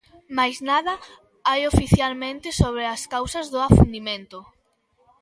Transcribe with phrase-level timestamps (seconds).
[0.37, 0.93] Mais nada
[1.49, 4.39] hai oficialmente sobre as causas do afundimento.